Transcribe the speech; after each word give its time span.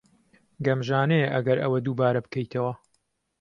گەمژانەیە 0.65 1.27
ئەگەر 1.33 1.57
ئەوە 1.63 1.77
دووبارە 1.85 2.19
بکەیتەوە. 2.25 2.73